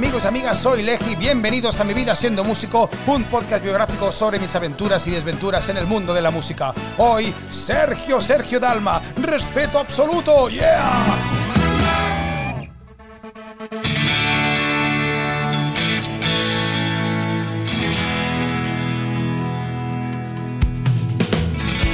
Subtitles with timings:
[0.00, 4.38] amigos y amigas, soy Leji, bienvenidos a Mi Vida Siendo Músico, un podcast biográfico sobre
[4.40, 6.72] mis aventuras y desventuras en el mundo de la música.
[6.96, 11.04] Hoy, Sergio, Sergio Dalma, respeto absoluto, yeah.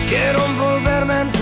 [0.09, 0.96] Quiero envolverme en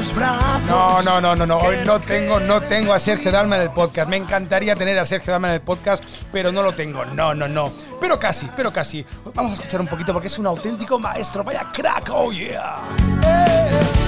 [0.05, 0.68] tus brazos.
[0.68, 1.59] No, no, no, no, no.
[1.59, 4.08] Hoy no tengo, no tengo a Sergio Dalma en el podcast.
[4.08, 7.04] Me encantaría tener a Sergio Dalma en el podcast, pero no lo tengo.
[7.04, 7.72] No, no, no.
[8.00, 9.04] Pero casi, pero casi.
[9.35, 11.45] Vamos a escuchar un poquito porque es un auténtico maestro.
[11.45, 12.81] Vaya crack, oh yeah.
[13.22, 14.04] Ser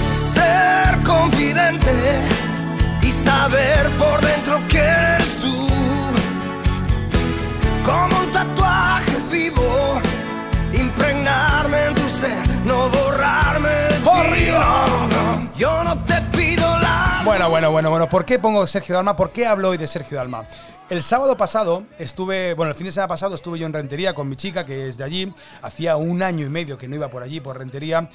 [17.57, 18.07] Bueno, bueno, bueno.
[18.07, 19.15] ¿Por qué pongo Sergio Dalma?
[19.15, 20.45] ¿Por qué hablo hoy de Sergio Dalma?
[20.91, 24.29] El sábado pasado estuve, bueno, el fin de semana pasado estuve yo en Rentería con
[24.29, 25.33] mi chica, que es de allí.
[25.63, 28.09] Hacía un año y medio que no iba por allí, por Rentería.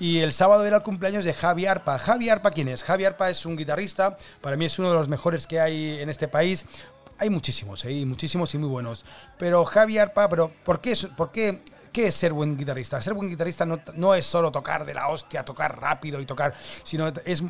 [0.00, 1.96] Y el sábado era el cumpleaños de Javi Arpa.
[1.96, 2.82] Javi Arpa, ¿quién es?
[2.82, 4.16] Javi Arpa es un guitarrista.
[4.40, 6.66] Para mí es uno de los mejores que hay en este país.
[7.18, 7.92] Hay muchísimos, ¿eh?
[7.92, 9.04] Y muchísimos y muy buenos.
[9.38, 11.60] Pero Javi Arpa, pero ¿por qué, por qué,
[11.92, 13.00] qué es ser buen guitarrista?
[13.00, 16.52] Ser buen guitarrista no, no es solo tocar de la hostia, tocar rápido y tocar,
[16.82, 17.44] sino es,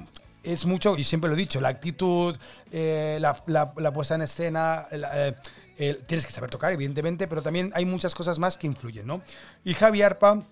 [0.53, 2.37] es mucho, y siempre lo he dicho, la actitud,
[2.73, 5.35] eh, la, la- la puesta en escena, la, eh,
[5.79, 9.21] eh, tienes que saber tocar, evidentemente, pero también hay muchas cosas más que influyen, ¿no?
[9.65, 10.43] Y Javi Arpa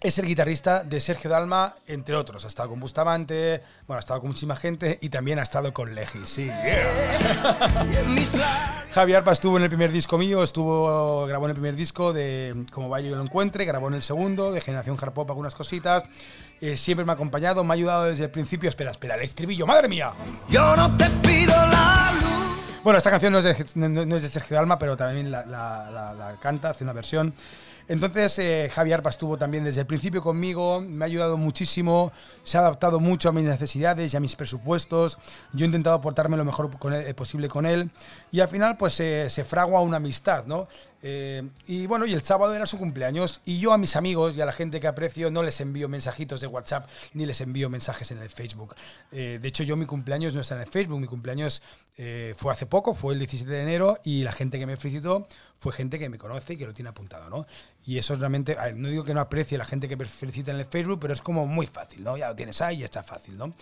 [0.00, 2.44] es el guitarrista de Sergio Dalma, entre otros.
[2.44, 5.94] Ha estado con Bustamante, bueno, ha estado con muchísima gente y también ha estado con
[5.94, 6.42] Legis, sí.
[7.92, 8.84] Y en mis labios.
[8.92, 12.66] Javi Arpa estuvo en el primer disco mío, estuvo grabó en el primer disco de
[12.70, 16.02] Como vaya yo lo encuentre, grabó en el segundo, de Generación Hard Pop, algunas cositas.
[16.66, 18.70] Eh, siempre me ha acompañado, me ha ayudado desde el principio.
[18.70, 20.12] Espera, espera, el estribillo, madre mía.
[20.48, 22.80] Yo no te pido la luz.
[22.82, 25.90] Bueno, esta canción no es de, no- es de Sergio Dalma, pero también la, la-
[25.90, 27.34] la- la canta, hace una versión.
[27.86, 32.12] Entonces, eh, Javi Arpa estuvo también desde el principio conmigo, me ha ayudado muchísimo,
[32.42, 35.18] se ha adaptado mucho a mis necesidades y a mis presupuestos.
[35.52, 37.90] Yo he intentado portarme lo mejor con él- eh, posible con él
[38.32, 40.66] y al final, pues eh, se fragua una amistad, ¿no?
[41.06, 44.40] Eh, y bueno, y el sábado era su cumpleaños y yo a mis amigos y
[44.40, 48.10] a la gente que aprecio no les envío mensajitos de WhatsApp ni les envío mensajes
[48.10, 48.74] en el Facebook.
[49.12, 51.62] Eh, de hecho, yo mi cumpleaños no está en el Facebook, mi cumpleaños
[51.98, 55.26] eh, fue hace poco, fue el 17 de enero y la gente que me felicitó
[55.58, 57.46] fue gente que me conoce y que lo tiene apuntado, ¿no?
[57.86, 59.96] Y eso es realmente, a ver, no digo que no aprecie a la gente que
[59.96, 62.16] me felicita en el Facebook, pero es como muy fácil, ¿no?
[62.16, 63.54] Ya lo tienes ahí y está fácil, ¿no?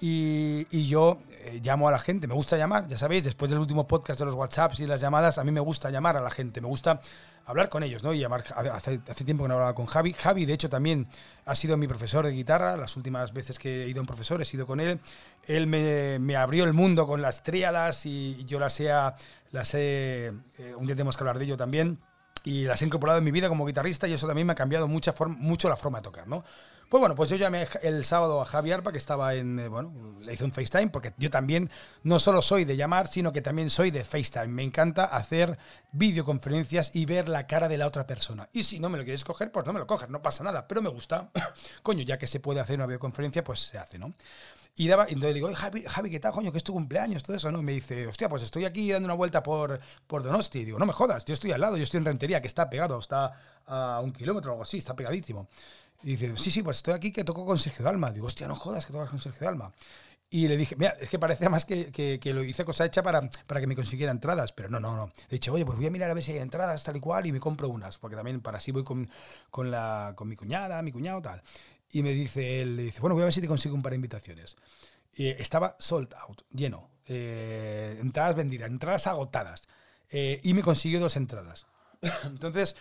[0.00, 3.60] Y, y yo eh, llamo a la gente, me gusta llamar, ya sabéis, después del
[3.60, 6.30] último podcast de los WhatsApps y las llamadas, a mí me gusta llamar a la
[6.30, 7.00] gente, me gusta
[7.46, 8.12] hablar con ellos, ¿no?
[8.12, 10.12] Y llamar, hace, hace tiempo que no hablaba con Javi.
[10.12, 11.06] Javi, de hecho, también
[11.44, 14.40] ha sido mi profesor de guitarra, las últimas veces que he ido a un profesor
[14.42, 14.98] he ido con él.
[15.46, 18.90] Él me, me abrió el mundo con las tríadas y yo las he,
[19.52, 20.26] las he
[20.58, 21.98] eh, un día tenemos que hablar de ello también
[22.44, 24.86] y las he incorporado en mi vida como guitarrista y eso también me ha cambiado
[24.86, 26.44] mucha forma, mucho la forma de tocar, ¿no?
[26.94, 29.92] Pues bueno, pues yo llamé el sábado a Javi Arpa, que estaba en, eh, bueno,
[30.20, 31.68] le hice un FaceTime, porque yo también
[32.04, 34.46] no solo soy de llamar, sino que también soy de FaceTime.
[34.46, 35.58] Me encanta hacer
[35.90, 38.48] videoconferencias y ver la cara de la otra persona.
[38.52, 40.68] Y si no me lo quieres coger, pues no me lo coges, no pasa nada,
[40.68, 41.30] pero me gusta.
[41.82, 44.14] Coño, ya que se puede hacer una videoconferencia, pues se hace, ¿no?
[44.76, 46.52] Y daba, entonces digo, "Oye, Javi, Javi, ¿qué tal, coño?
[46.52, 47.58] Que es tu cumpleaños, todo eso, ¿no?
[47.58, 50.60] Y me dice, hostia, pues estoy aquí dando una vuelta por, por Donosti.
[50.60, 52.70] Y digo, no me jodas, yo estoy al lado, yo estoy en Rentería, que está
[52.70, 53.32] pegado, está
[53.66, 55.48] a un kilómetro o algo así, está pegadísimo.
[56.02, 58.12] Y dice, sí, sí, pues estoy aquí que toco con Sergio Dalma.
[58.12, 59.72] Digo, hostia, no jodas que tocas con Sergio Dalma.
[60.30, 63.02] Y le dije, mira, es que parece más que, que, que lo hice cosa hecha
[63.02, 65.12] para, para que me consiguiera entradas, pero no, no, no.
[65.28, 67.26] He dicho, oye, pues voy a mirar a ver si hay entradas tal y cual
[67.26, 69.08] y me compro unas, porque también para así voy con,
[69.50, 71.40] con, la, con mi cuñada, mi cuñado, tal.
[71.92, 73.90] Y me dice él, le dice, bueno, voy a ver si te consigo un par
[73.90, 74.56] de invitaciones.
[75.14, 76.90] Y estaba sold out, lleno.
[77.06, 79.62] Eh, entradas vendidas, entradas agotadas.
[80.10, 81.66] Eh, y me consiguió dos entradas.
[82.24, 82.76] Entonces,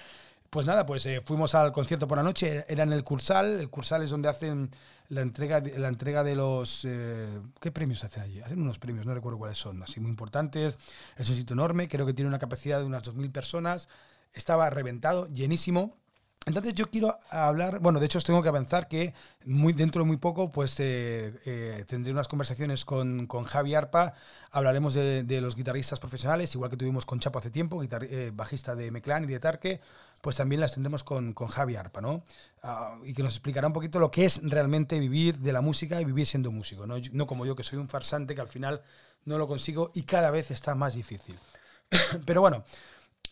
[0.53, 3.71] pues nada, pues eh, fuimos al concierto por la noche, era en el Cursal, el
[3.71, 4.69] Cursal es donde hacen
[5.09, 6.85] la entrega, la entrega de los...
[6.85, 8.39] eh, ¿Qué premios hacen allí?
[8.39, 10.77] Hacen unos premios, no recuerdo cuáles son, así muy importantes,
[11.17, 13.89] es un sitio enorme, creo que tiene una capacidad de unas 2.000 personas,
[14.31, 15.97] estaba reventado, llenísimo,
[16.45, 19.13] entonces yo quiero hablar, bueno, de hecho os tengo que avanzar que
[19.45, 24.13] muy dentro de muy poco pues eh, eh, tendré unas conversaciones con, con Javi Arpa,
[24.51, 28.75] hablaremos de, de los guitarristas profesionales, igual que tuvimos con Chapo hace tiempo, eh, bajista
[28.75, 29.79] de Meclán y de Tarque,
[30.21, 32.23] pues también las tendremos con, con Javi Arpa, ¿no?
[32.61, 35.99] Ah, y que nos explicará un poquito lo que es realmente vivir de la música
[36.01, 36.97] y vivir siendo músico, ¿no?
[36.97, 38.81] Yo- no como yo que soy un farsante que al final
[39.25, 41.37] no lo consigo y cada vez está más difícil.
[42.25, 42.63] Pero bueno,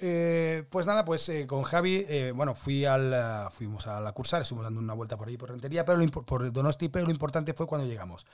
[0.01, 4.11] eh, pues nada, pues eh, con Javi, eh, bueno, fui al, eh, fuimos a la
[4.11, 7.11] cursar, estuvimos dando una vuelta por ahí por Rentería, pero lo por Donosti, pero lo
[7.11, 8.25] importante fue cuando llegamos.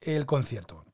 [0.00, 0.84] El concierto.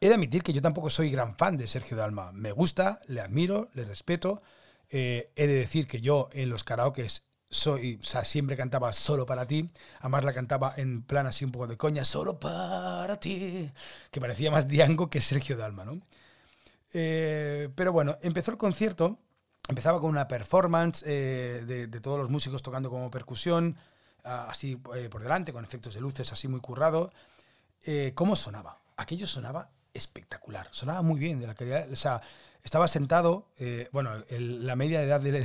[0.00, 2.32] He de admitir que yo tampoco soy gran fan de Sergio Dalma.
[2.32, 4.42] Me gusta, le admiro, le respeto.
[4.90, 9.70] He de decir que yo en los karaokes soy, siempre cantaba solo para ti.
[10.00, 13.70] Además la cantaba en plan así un poco de coña, solo para ti,
[14.10, 16.00] que parecía más Diango que Sergio Dalma, ¿no?
[16.92, 19.18] Eh, pero bueno, empezó el concierto,
[19.68, 23.76] empezaba con una performance eh, de, de, todos los músicos tocando como percusión,
[24.24, 27.12] así por delante, con efectos de luces así muy currado.
[28.14, 28.80] ¿Cómo sonaba?
[28.96, 30.68] Aquello sonaba espectacular.
[30.70, 31.90] Sonaba muy bien, de la calidad.
[31.90, 32.22] O sea,
[32.62, 35.44] estaba sentado, eh, bueno, la media de edad del,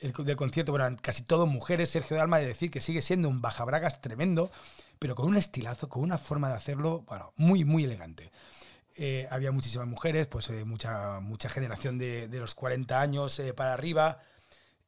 [0.18, 1.90] del concierto, eran casi todos mujeres.
[1.90, 4.50] Sergio Dalma de decir que sigue siendo un bajabragas tremendo,
[4.98, 8.32] pero con un estilazo, con una forma de hacerlo, bueno, muy, muy elegante.
[8.96, 13.74] Eh, había muchísimas mujeres, pues eh, mucha, mucha generación de, de los 40 años para
[13.74, 14.20] arriba.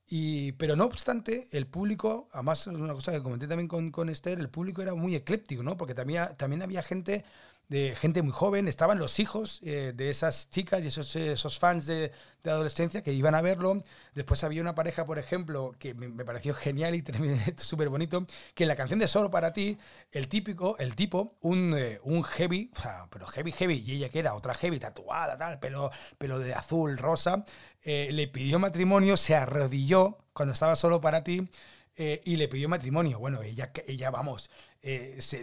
[0.07, 4.11] Y, pero no obstante, el público, además es una cosa que comenté también con, con
[4.11, 5.77] Esther, el público era muy ecléptico, ¿no?
[5.77, 7.25] Porque también, también había gente
[7.69, 11.87] de gente muy joven, estaban los hijos eh, de esas chicas y esos, esos fans
[11.87, 12.13] de,
[12.43, 13.81] de, adolescencia que iban a verlo.
[14.15, 17.03] Después había una pareja, por ejemplo, que me, pareció genial y
[17.57, 19.79] súper bonito, que en la canción de Solo para ti,
[20.13, 22.71] el típico, el tipo, un, eh, un heavy,
[23.11, 26.99] pero heavy, heavy, y ella que era otra heavy, tatuada, tal, pelo, pelo de azul,
[26.99, 27.45] rosa,
[27.83, 31.49] eh, le pidió matrimonio, se arrodilló cuando estaba Solo para ti.
[31.97, 33.19] Y le pidió matrimonio.
[33.19, 34.51] Bueno, ella, ella vamos,
[34.87, 35.41] eh, se,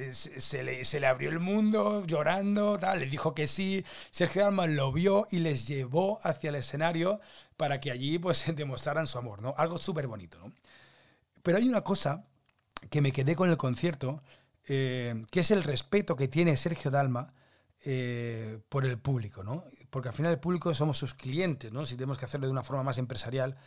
[0.63, 3.83] le, se, le, abrió el mundo llorando, tal, le dijo que sí.
[4.11, 7.19] Sergio Dalma lo vio y les llevó hacia el escenario
[7.57, 9.55] para que allí pues demostraran su amor, ¿no?
[9.57, 10.53] Algo súper bonito, ¿no?
[11.41, 12.27] Pero hay una cosa
[12.91, 14.21] que me quedé con el concierto,
[14.67, 17.33] eh, que es el respeto que tiene Sergio Dalma
[17.83, 19.65] eh, por el público, ¿no?
[19.89, 21.83] Porque al final el público somos sus clientes, ¿no?
[21.87, 23.57] Si tenemos que hacerlo de una forma más empresarial.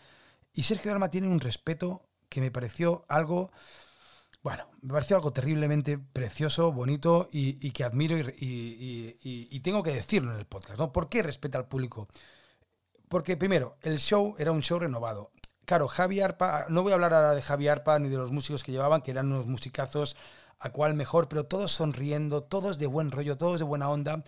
[0.53, 3.51] Y Sergio Dalma tiene un respeto que me pareció algo
[4.45, 10.39] bueno, me pareció algo terriblemente precioso, bonito y, que admiro y, tengo que decirlo en
[10.39, 10.79] el podcast.
[10.79, 10.93] ¿no?
[10.93, 12.09] ¿Por qué respeta al público?
[13.09, 15.31] Porque primero, el show era un show renovado.
[15.65, 18.63] Claro, Javi Arpa, no voy a hablar ahora de Javi Arpa ni de los músicos
[18.63, 20.15] que llevaban, que eran unos musicazos
[20.59, 24.23] a cual mejor, pero todos sonriendo, todos de buen rollo, todos de buena onda,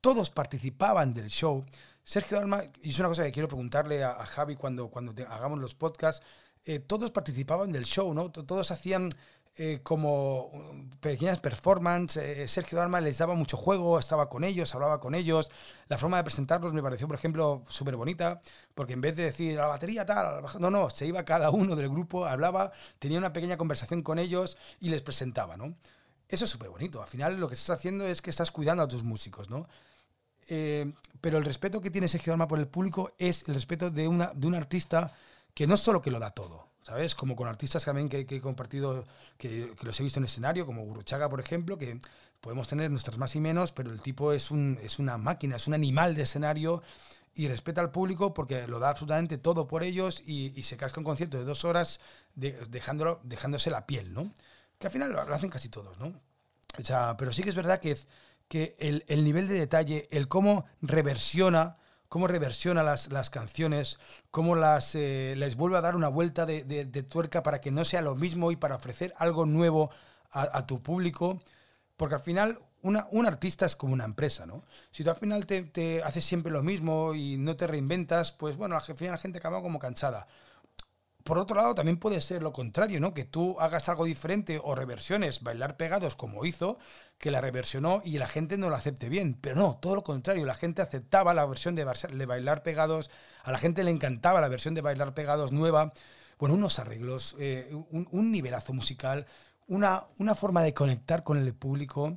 [0.00, 1.66] todos participaban del show.
[2.02, 5.74] Sergio Dalma, y es una cosa que quiero preguntarle a, Javi cuando, cuando hagamos los
[5.74, 6.24] podcasts,
[6.68, 8.30] eh, todos participaban del show, ¿no?
[8.30, 9.08] Todos hacían
[9.56, 12.22] eh, como um, pequeñas performances.
[12.22, 15.50] Eh, Sergio Dalma les daba mucho juego, estaba con ellos, hablaba con ellos.
[15.88, 18.42] La forma de presentarlos me pareció, por ejemplo, súper bonita,
[18.74, 21.88] porque en vez de decir la batería tal, no, no, se iba cada uno del
[21.88, 25.74] grupo, hablaba, tenía una pequeña conversación con ellos y les presentaba, ¿no?
[26.28, 27.00] Eso es súper bonito.
[27.00, 29.66] Al final lo que estás haciendo es que estás cuidando a tus músicos, ¿no?
[30.46, 34.32] Pero el respeto que tiene Sergio Dalma por el público es el respeto de, una,
[34.34, 35.14] de un artista
[35.58, 37.16] que no solo que lo da todo, ¿sabes?
[37.16, 39.04] Como con artistas también que, que he compartido,
[39.36, 41.98] que, que, los he visto en escenario, como Guruchaga, por ejemplo, que
[42.40, 45.66] podemos tener nuestras más y menos, pero el tipo es, un, es una máquina, es
[45.66, 46.84] un animal de escenario
[47.34, 51.00] y respeta al público porque lo da absolutamente todo por ellos y, y se casca
[51.00, 51.98] un concierto de dos horas
[52.36, 54.32] de, dejándolo, dejándose la piel, ¿no?
[54.78, 56.14] Que al final lo, lo, hacen casi todos, ¿no?
[56.78, 57.98] O sea, pero sí que es verdad que,
[58.46, 61.78] que el, el nivel de detalle, el cómo reversiona
[62.08, 63.98] cómo reversiona las, las canciones,
[64.30, 67.84] cómo las, eh, les vuelve a dar una vuelta de, de, tuerca para que no
[67.84, 69.90] sea lo mismo y para ofrecer algo nuevo
[70.30, 71.40] a, tu público.
[71.96, 74.62] Porque al final una, un artista es como una empresa, ¿no?
[74.90, 78.56] Si tú al final te, te, haces siempre lo mismo y no te reinventas, pues
[78.56, 80.26] bueno, al final la gente acaba como cansada
[81.28, 83.12] por otro lado, también puede ser lo contrario, ¿no?
[83.12, 86.78] Que tú hagas algo diferente o reversiones, bailar pegados como hizo,
[87.18, 89.36] que la reversionó y la gente no lo acepte bien.
[89.38, 93.10] Pero no, todo lo contrario, la gente aceptaba la versión de, bailar pegados,
[93.42, 95.92] a la gente le encantaba la versión de bailar pegados nueva.
[96.38, 99.26] Bueno, unos arreglos, eh, un, un, nivelazo musical,
[99.66, 102.16] una, una forma de conectar con el público.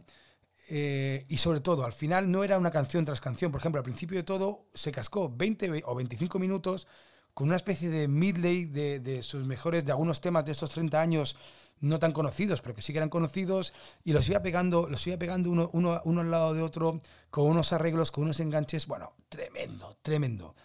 [0.70, 3.52] Eh, y sobre todo, al final no era una canción tras canción.
[3.52, 6.88] Por ejemplo, al principio de todo se cascó 20 o 25 minutos
[7.34, 11.00] con una especie de midley de, de, sus mejores, de algunos temas de estos 30
[11.00, 11.36] años
[11.82, 13.74] no tan conocidos, pero que sí que eran conocidos,
[14.04, 17.46] y los iba pegando, los iba pegando uno, uno, uno al lado de otro, con
[17.46, 20.56] unos arreglos, con unos enganches, bueno, tremendo, tremendo.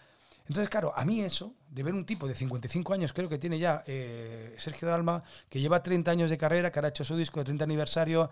[0.47, 3.59] Entonces, claro, a mí eso, de ver un tipo de 55 años, creo que tiene
[3.59, 7.39] ya eh, Sergio Dalma, que lleva 30 años de carrera, que ha hecho su disco
[7.39, 8.29] de 30 aniversario,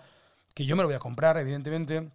[0.53, 2.09] que yo me lo voy a comprar, evidentemente,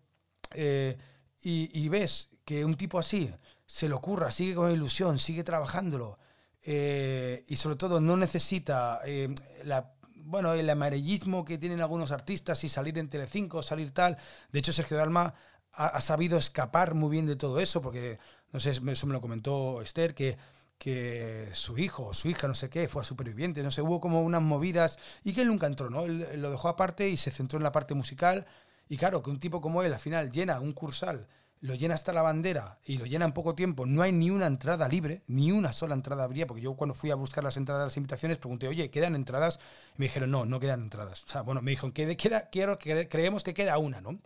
[0.52, 0.96] eh,
[1.42, 3.30] y, y ves que un tipo así
[3.70, 6.18] se le ocurra, sigue con ilusión, sigue trabajándolo
[6.64, 12.64] eh, y sobre todo no necesita eh, la, bueno, el amarillismo que tienen algunos artistas
[12.64, 14.18] y salir en Telecinco, salir tal.
[14.50, 15.34] De hecho, Sergio Dalma
[15.72, 18.18] ha, ha, sabido escapar muy bien de todo eso porque,
[18.50, 20.36] no sé, eso me lo comentó Esther, que
[20.76, 24.00] que su hijo o su hija, no sé qué, fue a superviviente, no sé, hubo
[24.00, 26.06] como unas movidas y que él nunca entró, ¿no?
[26.06, 28.46] Él, él lo dejó aparte y se centró en la parte musical
[28.88, 31.28] Y claro, que un tipo como él al final llena un cursal,
[31.60, 34.46] lo llena hasta la bandera y lo llena en poco tiempo, no hay ni una
[34.46, 37.84] entrada libre, ni una sola entrada habría, porque yo cuando fui a buscar las entradas
[37.84, 39.60] las invitaciones pregunté, oye, ¿quedan entradas?
[39.96, 41.24] Y me dijeron, no, no quedan entradas.
[41.24, 44.18] O sea, bueno, me dijeron, queda, quiero, creemos que queda una, ¿no?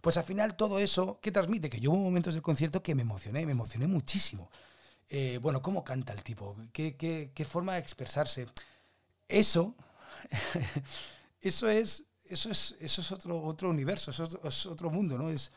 [0.00, 1.70] Pues al final todo eso, ¿qué transmite?
[1.70, 4.50] Que yo hubo momentos del concierto que me emocioné, me emocioné muchísimo.
[5.08, 6.56] Eh, bueno, ¿cómo canta el tipo?
[6.72, 8.46] ¿Qué, qué, qué forma de expresarse?
[9.28, 9.74] Eso,
[11.40, 15.30] eso es, eso es, eso es otro, otro universo, eso es, otro mundo, ¿no?
[15.30, 15.52] Es,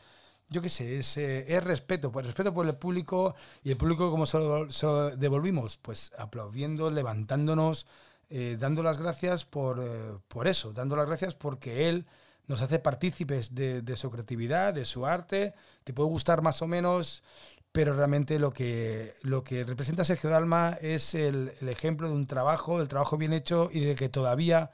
[0.50, 4.10] yo qué sé, es, eh, es, respeto, pues respeto por el público y el público
[4.10, 7.86] como se lo, devolvimos, pues aplaudiendo, levantándonos,
[8.30, 12.06] eh, dando las gracias por, por eso, dando las gracias porque él
[12.46, 17.22] nos hace partícipes de, su creatividad, de su arte, te puede gustar más o menos,
[17.72, 22.78] pero realmente lo que, lo que representa Sergio Dalma es el, ejemplo de un trabajo,
[22.78, 24.70] del trabajo bien hecho y de que todavía,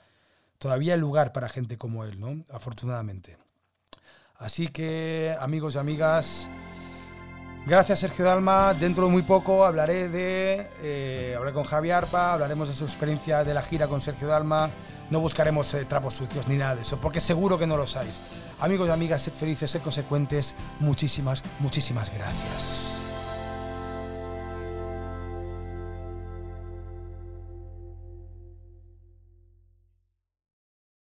[0.59, 2.45] todavía hay lugar para gente como él, ¿no?
[2.51, 3.39] afortunadamente.
[4.41, 6.49] Así que, amigos y amigas,
[7.67, 8.75] Gracias Sergio Dalma.
[8.75, 10.67] Dentro de muy poco hablaré de.
[10.83, 14.71] Eh, hablaré con Javi Arpa, hablaremos de su experiencia de la gira con Sergio Dalma.
[15.11, 18.21] No buscaremos eh, trapos sucios ni nada de eso, porque seguro que no lo sabéis.
[18.61, 20.55] Amigos y amigas, sed felices, sed consecuentes.
[20.79, 22.90] Muchísimas, muchísimas gracias.